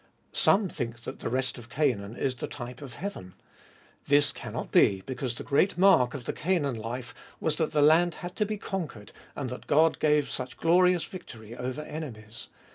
Some 0.33 0.67
think 0.67 1.01
that 1.01 1.19
the 1.19 1.29
rest 1.29 1.59
of 1.59 1.69
Canaan 1.69 2.15
is 2.15 2.33
the 2.33 2.47
type 2.47 2.81
of 2.81 2.93
heaven. 2.95 3.35
This 4.07 4.31
cannot 4.31 4.71
be, 4.71 5.03
because 5.05 5.35
the 5.35 5.43
great 5.43 5.77
mark 5.77 6.15
of 6.15 6.25
the 6.25 6.33
Canaan 6.33 6.73
life 6.75 7.13
was 7.39 7.57
that 7.57 7.71
the 7.71 7.83
land 7.83 8.15
had 8.15 8.35
to 8.37 8.45
be 8.47 8.57
conquered 8.57 9.11
and 9.35 9.51
that 9.51 9.67
God 9.67 9.99
gave 9.99 10.31
such 10.31 10.57
glorious 10.57 11.03
victory 11.03 11.55
over 11.55 11.81
enemies. 11.83 12.47